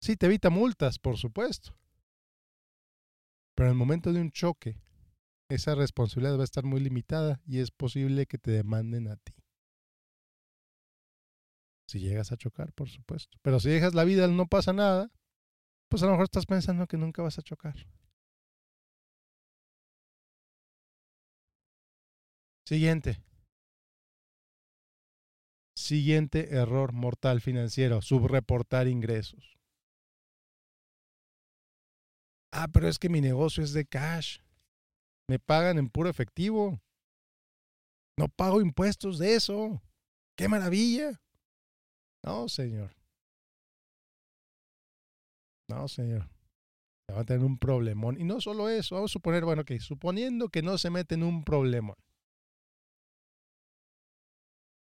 sí 0.01 0.17
te 0.17 0.27
evita 0.27 0.51
multas, 0.51 0.99
por 0.99 1.19
supuesto. 1.19 1.77
Pero 3.55 3.69
en 3.69 3.73
el 3.73 3.79
momento 3.79 4.13
de 4.13 4.21
un 4.21 4.31
choque, 4.31 4.81
esa 5.51 5.75
responsabilidad 5.75 6.39
va 6.39 6.43
a 6.43 6.45
estar 6.45 6.65
muy 6.65 6.81
limitada 6.81 7.41
y 7.47 7.59
es 7.59 7.71
posible 7.71 8.27
que 8.27 8.39
te 8.39 8.51
demanden 8.51 9.09
a 9.09 9.17
ti. 9.17 9.40
Si 11.91 11.99
llegas 11.99 12.31
a 12.31 12.37
chocar, 12.37 12.73
por 12.73 12.89
supuesto. 12.89 13.37
Pero 13.43 13.59
si 13.59 13.69
dejas 13.69 13.95
la 13.95 14.05
vida, 14.05 14.29
no 14.29 14.47
pasa 14.47 14.73
nada, 14.73 15.11
pues 15.89 16.05
a 16.05 16.07
lo 16.07 16.13
mejor 16.13 16.27
estás 16.27 16.47
pensando 16.47 16.87
que 16.87 16.97
nunca 16.97 17.21
vas 17.21 17.37
a 17.41 17.43
chocar. 17.43 17.75
Siguiente. 22.65 23.21
Siguiente 25.75 26.55
error 26.55 26.93
mortal 26.93 27.41
financiero, 27.41 28.03
subreportar 28.03 28.87
ingresos. 28.87 29.59
Ah, 32.53 32.69
pero 32.73 32.87
es 32.87 33.01
que 33.01 33.09
mi 33.09 33.21
negocio 33.21 33.65
es 33.65 33.73
de 33.73 33.85
cash. 33.85 34.39
Me 35.29 35.41
pagan 35.41 35.77
en 35.77 35.89
puro 35.89 36.09
efectivo. 36.09 36.81
No 38.17 38.29
pago 38.29 38.61
impuestos 38.61 39.19
de 39.19 39.35
eso. 39.35 39.83
¡Qué 40.37 40.47
maravilla! 40.47 41.21
No, 42.23 42.49
señor. 42.49 42.91
No, 45.69 45.89
señor. 45.89 46.29
Va 47.11 47.21
a 47.21 47.25
tener 47.25 47.45
un 47.45 47.59
problemón. 47.59 48.21
Y 48.21 48.25
no 48.25 48.41
solo 48.41 48.69
eso, 48.69 48.95
vamos 48.97 49.11
a 49.11 49.15
suponer, 49.15 49.45
bueno, 49.45 49.65
que 49.65 49.81
suponiendo 49.81 50.49
que 50.49 50.63
no 50.63 50.79
se 50.79 50.91
mete 50.91 51.15
en 51.15 51.23
un 51.23 51.45
problemón. 51.45 51.97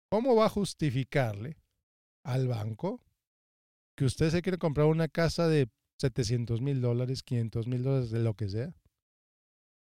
¿Cómo 0.09 0.35
va 0.35 0.45
a 0.45 0.49
justificarle 0.49 1.57
al 2.23 2.47
banco 2.47 3.01
que 3.95 4.05
usted 4.05 4.29
se 4.29 4.41
quiere 4.41 4.57
comprar 4.57 4.87
una 4.87 5.07
casa 5.07 5.47
de 5.47 5.69
700 5.97 6.61
mil 6.61 6.81
dólares, 6.81 7.23
500 7.23 7.67
mil 7.67 7.83
dólares, 7.83 8.11
de 8.11 8.19
lo 8.19 8.35
que 8.35 8.49
sea? 8.49 8.75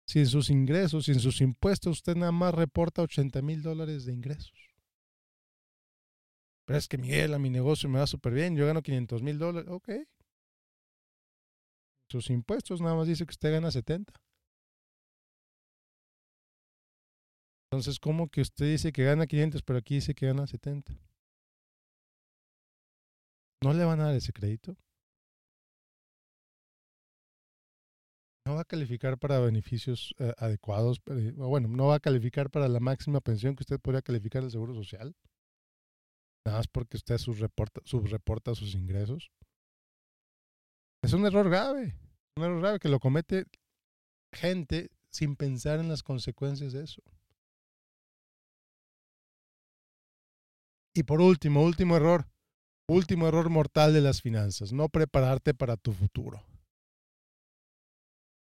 Si 0.08 0.20
en 0.20 0.28
sus 0.28 0.50
ingresos, 0.50 1.06
si 1.06 1.12
en 1.12 1.20
sus 1.20 1.42
impuestos 1.42 1.98
usted 1.98 2.16
nada 2.16 2.32
más 2.32 2.54
reporta 2.54 3.02
80 3.02 3.42
mil 3.42 3.62
dólares 3.62 4.06
de 4.06 4.14
ingresos. 4.14 4.71
Es 6.76 6.88
que 6.88 6.98
Miguel, 6.98 7.34
a 7.34 7.40
mi 7.40 7.50
negocio 7.50 7.90
me 7.90 8.00
va 8.00 8.08
súper 8.08 8.34
bien, 8.34 8.56
yo 8.56 8.66
gano 8.66 8.82
500 8.82 9.22
mil 9.22 9.38
dólares. 9.38 9.70
Ok, 9.72 9.90
sus 12.12 12.30
impuestos 12.30 12.82
nada 12.82 12.96
más 12.96 13.08
dice 13.08 13.26
que 13.26 13.32
usted 13.32 13.52
gana 13.54 13.72
70. 13.72 14.14
Entonces, 17.72 18.00
¿cómo 18.00 18.28
que 18.28 18.42
usted 18.42 18.66
dice 18.66 18.92
que 18.92 19.06
gana 19.06 19.26
500, 19.28 19.64
pero 19.64 19.80
aquí 19.80 19.96
dice 19.96 20.14
que 20.14 20.28
gana 20.28 20.46
70? 20.46 20.92
¿No 23.64 23.74
le 23.74 23.86
van 23.86 24.02
a 24.02 24.06
dar 24.08 24.16
ese 24.16 24.34
crédito? 24.34 24.76
No 28.46 28.56
va 28.56 28.62
a 28.62 28.66
calificar 28.66 29.18
para 29.18 29.40
beneficios 29.40 30.14
eh, 30.20 30.34
adecuados, 30.38 31.00
eh, 31.06 31.32
bueno, 31.38 31.70
no 31.70 31.88
va 31.88 31.96
a 31.96 32.00
calificar 32.02 32.50
para 32.50 32.68
la 32.68 32.82
máxima 32.82 33.22
pensión 33.22 33.56
que 33.56 33.62
usted 33.62 33.80
podría 33.80 34.02
calificar 34.02 34.42
del 34.42 34.52
Seguro 34.52 34.74
Social. 34.74 35.16
Nada 36.45 36.60
más 36.60 36.67
porque 36.67 36.97
usted 36.97 37.17
subreporta, 37.17 37.82
subreporta 37.86 38.56
sus 38.56 38.73
ingresos. 38.75 39.32
Es 41.04 41.13
un 41.13 41.25
error 41.25 41.49
grave, 41.49 41.95
un 42.38 42.43
error 42.43 42.62
grave 42.62 42.80
que 42.80 42.89
lo 42.89 42.99
comete 42.99 43.45
gente 44.34 44.91
sin 45.12 45.36
pensar 45.36 45.80
en 45.80 45.89
las 45.89 46.04
consecuencias 46.04 46.73
de 46.73 46.84
eso. 46.84 47.01
Y 50.93 51.04
por 51.04 51.21
último, 51.21 51.63
último 51.63 51.95
error, 51.95 52.27
último 52.88 53.27
error 53.27 53.49
mortal 53.49 53.93
de 53.93 54.01
las 54.01 54.21
finanzas, 54.21 54.73
no 54.73 54.89
prepararte 54.89 55.54
para 55.54 55.77
tu 55.77 55.93
futuro. 55.93 56.43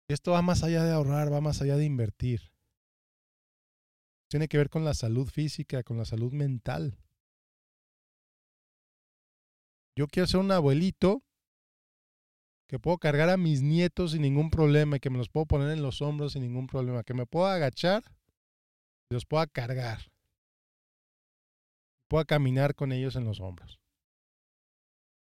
Esto 0.09 0.33
va 0.33 0.43
más 0.43 0.65
allá 0.65 0.83
de 0.83 0.91
ahorrar, 0.91 1.33
va 1.33 1.41
más 1.41 1.63
allá 1.63 1.77
de 1.77 1.85
invertir. 1.85 2.53
Tiene 4.29 4.49
que 4.49 4.59
ver 4.59 4.69
con 4.69 4.85
la 4.85 4.95
salud 4.95 5.29
física, 5.29 5.85
con 5.85 5.97
la 5.99 6.05
salud 6.05 6.33
mental. 6.33 6.99
Yo 10.01 10.09
quiero 10.09 10.27
ser 10.27 10.41
un 10.41 10.51
abuelito 10.51 11.23
que 12.67 12.79
puedo 12.79 12.97
cargar 12.97 13.29
a 13.29 13.37
mis 13.37 13.61
nietos 13.61 14.13
sin 14.13 14.23
ningún 14.23 14.49
problema 14.49 14.97
y 14.97 15.01
que 15.01 15.11
me 15.11 15.19
los 15.19 15.29
puedo 15.29 15.45
poner 15.45 15.69
en 15.73 15.83
los 15.83 16.01
hombros 16.01 16.33
sin 16.33 16.41
ningún 16.41 16.67
problema, 16.69 17.05
que 17.05 17.13
me 17.13 17.27
puedo 17.27 17.45
agachar 17.45 18.03
y 19.11 19.15
los 19.15 19.27
pueda 19.27 19.47
cargar, 19.47 20.11
pueda 22.09 22.25
caminar 22.25 22.75
con 22.75 22.93
ellos 22.93 23.15
en 23.15 23.27
los 23.27 23.41
hombros. 23.41 23.79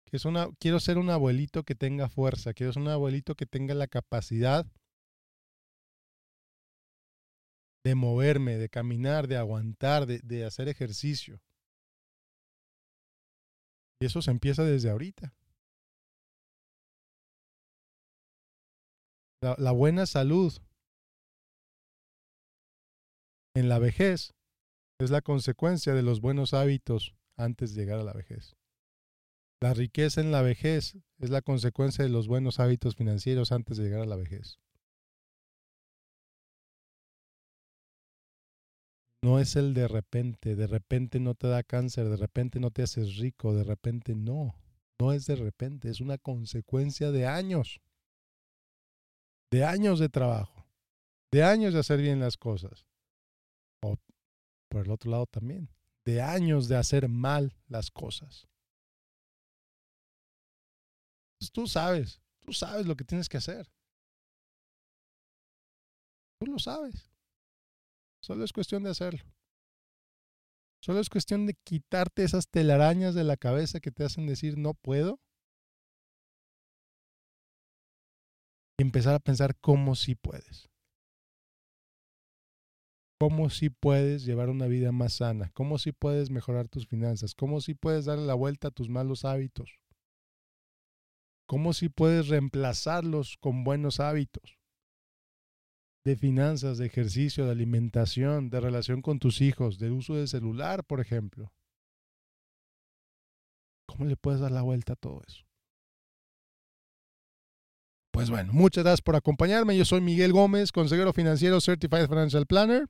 Que 0.03 0.17
es 0.17 0.25
una, 0.25 0.49
quiero 0.59 0.81
ser 0.81 0.97
un 0.97 1.11
abuelito 1.11 1.63
que 1.63 1.75
tenga 1.75 2.09
fuerza, 2.09 2.53
quiero 2.53 2.73
ser 2.73 2.81
un 2.81 2.89
abuelito 2.89 3.35
que 3.35 3.45
tenga 3.45 3.73
la 3.73 3.87
capacidad 3.87 4.65
de 7.85 7.95
moverme, 7.95 8.57
de 8.57 8.67
caminar, 8.67 9.29
de 9.29 9.37
aguantar, 9.37 10.07
de, 10.07 10.19
de 10.25 10.43
hacer 10.43 10.67
ejercicio. 10.67 11.39
Y 13.99 14.05
eso 14.05 14.21
se 14.21 14.31
empieza 14.31 14.63
desde 14.63 14.89
ahorita. 14.89 15.33
la, 19.41 19.71
buena 19.71 20.05
salud 20.05 20.53
en 23.55 23.69
la 23.69 23.79
vejez 23.79 24.33
es 24.99 25.11
la 25.11 25.21
consecuencia 25.21 25.93
de 25.93 26.01
los 26.01 26.21
buenos 26.21 26.53
hábitos 26.53 27.15
antes 27.37 27.73
de 27.73 27.81
llegar 27.81 27.99
a 27.99 28.03
la 28.03 28.13
vejez. 28.13 28.55
La 29.61 29.73
riqueza 29.73 30.21
en 30.21 30.31
la 30.31 30.41
vejez 30.41 30.97
es 31.19 31.29
la 31.29 31.41
consecuencia 31.41 32.03
de 32.03 32.09
los 32.09 32.27
buenos 32.27 32.59
hábitos 32.59 32.95
financieros 32.95 33.51
antes 33.51 33.77
de 33.77 33.83
llegar 33.83 34.01
a 34.01 34.05
la 34.05 34.15
vejez. 34.15 34.59
No 39.27 39.39
es 39.39 39.57
el 39.57 39.73
de 39.73 39.89
repente, 39.89 40.55
de 40.55 40.67
repente 40.67 41.19
no 41.19 41.35
te 41.35 41.47
da 41.47 41.61
cáncer, 41.61 42.07
de 42.07 42.15
repente 42.15 42.61
no 42.61 42.71
te 42.71 42.83
haces 42.83 43.17
rico, 43.17 43.53
de 43.53 43.65
repente 43.65 44.15
no. 44.15 44.55
No 45.01 45.11
es 45.11 45.25
de 45.25 45.35
repente, 45.35 45.89
es 45.89 45.99
una 45.99 46.17
consecuencia 46.17 47.11
de 47.11 47.27
años 47.27 47.81
de 49.51 49.65
años 49.65 49.99
de 49.99 50.07
trabajo, 50.07 50.65
de 51.29 51.43
años 51.43 51.73
de 51.73 51.81
hacer 51.81 51.99
bien 51.99 52.21
las 52.21 52.37
cosas. 52.37 52.85
O 53.81 53.97
por 54.69 54.85
el 54.85 54.91
otro 54.91 55.11
lado 55.11 55.25
también, 55.25 55.69
de 56.05 56.21
años 56.21 56.69
de 56.69 56.77
hacer 56.77 57.09
mal 57.09 57.53
las 57.67 57.91
cosas. 57.91 58.47
Tú 61.51 61.67
sabes, 61.67 62.21
tú 62.45 62.53
sabes 62.53 62.85
lo 62.85 62.95
que 62.95 63.03
tienes 63.03 63.27
que 63.27 63.35
hacer. 63.35 63.69
Tú 66.39 66.45
lo 66.45 66.59
sabes. 66.59 67.16
Solo 68.27 68.43
es 68.43 68.51
cuestión 68.51 68.83
de 68.83 68.89
hacerlo. 68.89 69.23
Solo 70.83 70.99
es 70.99 71.09
cuestión 71.09 71.45
de 71.45 71.53
quitarte 71.53 72.25
esas 72.25 72.49
telarañas 72.49 73.15
de 73.15 73.23
la 73.23 73.37
cabeza 73.37 73.79
que 73.79 73.89
te 73.89 74.03
hacen 74.03 74.27
decir 74.27 74.57
no 74.57 74.73
puedo. 74.73 75.21
Y 78.77 78.83
empezar 78.83 79.15
a 79.15 79.19
pensar 79.19 79.55
cómo 79.61 79.95
sí 79.95 80.15
puedes. 80.15 80.69
Cómo 83.17 83.49
sí 83.49 83.69
puedes 83.69 84.25
llevar 84.25 84.49
una 84.49 84.67
vida 84.67 84.91
más 84.91 85.13
sana. 85.13 85.49
Cómo 85.53 85.77
sí 85.77 85.93
puedes 85.93 86.29
mejorar 86.29 86.67
tus 86.67 86.85
finanzas. 86.85 87.33
Cómo 87.33 87.61
sí 87.61 87.75
puedes 87.75 88.03
darle 88.03 88.25
la 88.25 88.33
vuelta 88.33 88.67
a 88.67 88.71
tus 88.71 88.89
malos 88.89 89.23
hábitos. 89.23 89.79
Cómo 91.47 91.71
sí 91.71 91.87
puedes 91.87 92.27
reemplazarlos 92.27 93.37
con 93.37 93.63
buenos 93.63 94.01
hábitos 94.01 94.56
de 96.07 96.15
finanzas, 96.15 96.77
de 96.77 96.85
ejercicio, 96.85 97.45
de 97.45 97.51
alimentación, 97.51 98.49
de 98.49 98.61
relación 98.61 99.01
con 99.01 99.19
tus 99.19 99.41
hijos, 99.41 99.77
de 99.77 99.91
uso 99.91 100.15
de 100.15 100.25
celular, 100.27 100.85
por 100.85 101.01
ejemplo. 101.01 101.51
¿Cómo 103.85 104.05
le 104.05 104.15
puedes 104.15 104.39
dar 104.39 104.51
la 104.51 104.61
vuelta 104.61 104.93
a 104.93 104.95
todo 104.95 105.21
eso? 105.27 105.43
Pues 108.11 108.29
bueno, 108.29 108.53
muchas 108.53 108.85
gracias 108.85 109.01
por 109.01 109.17
acompañarme. 109.17 109.77
Yo 109.77 109.83
soy 109.83 109.99
Miguel 109.99 110.31
Gómez, 110.31 110.71
consejero 110.71 111.11
financiero 111.11 111.59
Certified 111.59 112.07
Financial 112.07 112.45
Planner. 112.45 112.87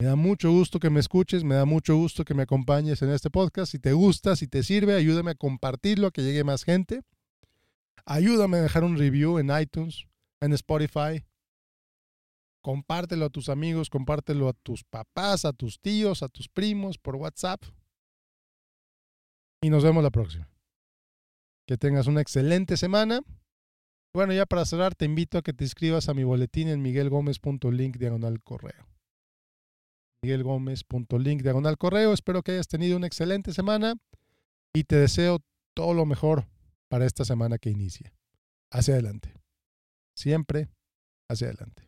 Me 0.00 0.06
da 0.06 0.16
mucho 0.16 0.50
gusto 0.50 0.80
que 0.80 0.88
me 0.88 1.00
escuches, 1.00 1.44
me 1.44 1.54
da 1.56 1.66
mucho 1.66 1.94
gusto 1.94 2.24
que 2.24 2.34
me 2.34 2.44
acompañes 2.44 3.02
en 3.02 3.10
este 3.10 3.28
podcast. 3.28 3.70
Si 3.70 3.78
te 3.78 3.92
gusta, 3.92 4.34
si 4.34 4.48
te 4.48 4.62
sirve, 4.62 4.94
ayúdame 4.94 5.32
a 5.32 5.34
compartirlo, 5.34 6.06
a 6.06 6.10
que 6.10 6.22
llegue 6.22 6.42
más 6.42 6.64
gente. 6.64 7.02
Ayúdame 8.06 8.56
a 8.56 8.62
dejar 8.62 8.82
un 8.82 8.96
review 8.96 9.38
en 9.38 9.50
iTunes, 9.56 10.06
en 10.40 10.54
Spotify, 10.54 11.22
compártelo 12.64 13.26
a 13.26 13.30
tus 13.30 13.50
amigos, 13.50 13.90
compártelo 13.90 14.48
a 14.48 14.54
tus 14.54 14.84
papás, 14.84 15.44
a 15.44 15.52
tus 15.52 15.78
tíos, 15.80 16.22
a 16.22 16.30
tus 16.30 16.48
primos 16.48 16.96
por 16.96 17.14
WhatsApp. 17.16 17.62
Y 19.62 19.68
nos 19.68 19.84
vemos 19.84 20.02
la 20.02 20.10
próxima. 20.10 20.48
Que 21.68 21.76
tengas 21.76 22.06
una 22.06 22.22
excelente 22.22 22.78
semana. 22.78 23.20
Bueno, 24.14 24.32
ya 24.32 24.46
para 24.46 24.64
cerrar, 24.64 24.94
te 24.94 25.04
invito 25.04 25.36
a 25.36 25.42
que 25.42 25.52
te 25.52 25.64
inscribas 25.64 26.08
a 26.08 26.14
mi 26.14 26.24
boletín 26.24 26.68
en 26.68 26.80
miguelgomez.link 26.80 27.98
diagonal 27.98 28.42
correo. 28.42 28.88
miguelgomez.link 30.22 31.42
diagonal 31.42 31.76
correo. 31.76 32.14
Espero 32.14 32.42
que 32.42 32.52
hayas 32.52 32.68
tenido 32.68 32.96
una 32.96 33.06
excelente 33.06 33.52
semana 33.52 33.94
y 34.74 34.84
te 34.84 34.96
deseo 34.96 35.40
todo 35.74 35.92
lo 35.92 36.06
mejor 36.06 36.46
para 36.88 37.04
esta 37.04 37.26
semana 37.26 37.58
que 37.58 37.68
inicia. 37.68 38.14
Hacia 38.72 38.94
adelante. 38.94 39.34
Siempre 40.16 40.70
hacia 41.28 41.48
adelante. 41.48 41.83